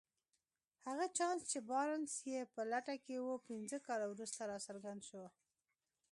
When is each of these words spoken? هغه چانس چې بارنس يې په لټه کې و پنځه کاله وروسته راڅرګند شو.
هغه 0.87 1.05
چانس 1.17 1.41
چې 1.51 1.59
بارنس 1.69 2.13
يې 2.31 2.41
په 2.53 2.61
لټه 2.71 2.95
کې 3.05 3.15
و 3.21 3.43
پنځه 3.47 3.77
کاله 3.87 4.05
وروسته 4.09 4.39
راڅرګند 4.51 5.01
شو. 5.09 5.23